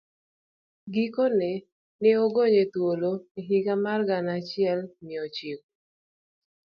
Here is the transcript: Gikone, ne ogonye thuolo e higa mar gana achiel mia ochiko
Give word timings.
Gikone, 0.93 1.51
ne 2.01 2.11
ogonye 2.23 2.63
thuolo 2.71 3.11
e 3.39 3.39
higa 3.47 3.75
mar 3.83 4.01
gana 4.09 4.31
achiel 4.39 4.79
mia 5.03 5.19
ochiko 5.27 5.65